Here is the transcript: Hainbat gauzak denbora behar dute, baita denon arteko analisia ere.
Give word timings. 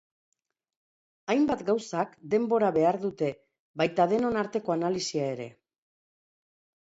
Hainbat 1.33 1.59
gauzak 1.67 2.15
denbora 2.35 2.71
behar 2.79 2.97
dute, 3.05 3.29
baita 3.81 4.07
denon 4.13 4.41
arteko 4.45 4.75
analisia 4.79 5.27
ere. 5.35 5.47